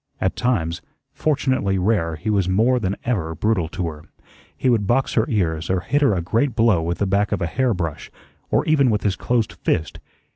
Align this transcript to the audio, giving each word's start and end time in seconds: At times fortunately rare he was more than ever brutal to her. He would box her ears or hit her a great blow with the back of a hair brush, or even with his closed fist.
At 0.19 0.35
times 0.35 0.81
fortunately 1.13 1.77
rare 1.77 2.15
he 2.15 2.31
was 2.31 2.49
more 2.49 2.79
than 2.79 2.95
ever 3.03 3.35
brutal 3.35 3.67
to 3.67 3.87
her. 3.87 4.03
He 4.57 4.67
would 4.67 4.87
box 4.87 5.13
her 5.13 5.27
ears 5.29 5.69
or 5.69 5.81
hit 5.81 6.01
her 6.01 6.15
a 6.15 6.23
great 6.23 6.55
blow 6.55 6.81
with 6.81 6.97
the 6.97 7.05
back 7.05 7.31
of 7.31 7.39
a 7.39 7.45
hair 7.45 7.75
brush, 7.75 8.09
or 8.49 8.65
even 8.65 8.89
with 8.89 9.03
his 9.03 9.15
closed 9.15 9.53
fist. 9.53 9.99